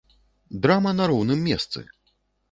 Драма 0.63 0.93
на 0.99 1.05
роўным 1.11 1.43
месцы. 1.49 1.79